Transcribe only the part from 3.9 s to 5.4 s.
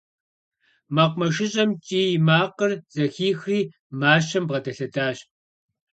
мащэм бгъэдэлъэдащ.